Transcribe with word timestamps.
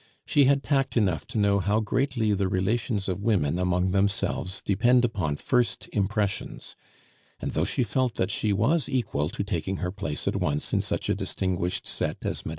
She 0.25 0.45
had 0.45 0.63
tact 0.63 0.97
enough 0.97 1.27
to 1.27 1.37
know 1.37 1.59
how 1.59 1.79
greatly 1.79 2.33
the 2.33 2.47
relations 2.47 3.07
of 3.07 3.21
women 3.21 3.59
among 3.59 3.91
themselves 3.91 4.63
depend 4.65 5.05
upon 5.05 5.35
first 5.35 5.87
impressions; 5.93 6.75
and 7.39 7.51
though 7.51 7.65
she 7.65 7.83
felt 7.83 8.15
that 8.15 8.31
she 8.31 8.51
was 8.51 8.89
equal 8.89 9.29
to 9.29 9.43
taking 9.43 9.77
her 9.77 9.91
place 9.91 10.27
at 10.27 10.37
once 10.37 10.73
in 10.73 10.81
such 10.81 11.07
a 11.07 11.13
distinguished 11.13 11.85
set 11.85 12.17
as 12.23 12.43
Mme. 12.43 12.49